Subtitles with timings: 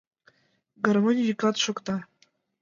[0.85, 1.95] Гармонь йӱкат шокта.